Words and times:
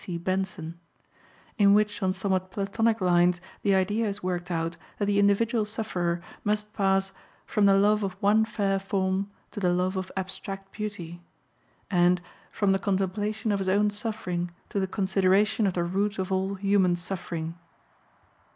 C. 0.03 0.17
Benson), 0.17 0.79
in 1.59 1.75
which 1.75 2.01
on 2.01 2.11
somewhat 2.11 2.49
Platonic 2.49 3.01
lines 3.01 3.39
the 3.61 3.75
idea 3.75 4.07
is 4.07 4.23
worked 4.23 4.49
out 4.49 4.75
that 4.97 5.05
the 5.05 5.19
individual 5.19 5.63
sufferer 5.63 6.21
must 6.43 6.73
pass 6.73 7.11
"from 7.45 7.67
the 7.67 7.75
love 7.77 8.01
of 8.01 8.13
one 8.13 8.43
fair 8.43 8.79
form 8.79 9.29
to 9.51 9.59
the 9.59 9.71
love 9.71 9.95
of 9.97 10.11
abstract 10.17 10.71
beauty" 10.71 11.21
and 11.91 12.19
"from 12.51 12.71
the 12.71 12.79
contemplation 12.79 13.51
of 13.51 13.59
his 13.59 13.69
own 13.69 13.91
suffering 13.91 14.49
to 14.69 14.79
the 14.79 14.87
consideration 14.87 15.67
of 15.67 15.73
the 15.75 15.83
root 15.83 16.17
of 16.17 16.31
all 16.31 16.55
human 16.55 16.95
suffering." 16.95 17.53